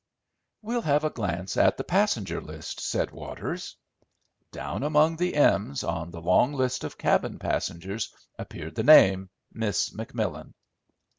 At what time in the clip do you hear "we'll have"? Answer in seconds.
0.63-1.03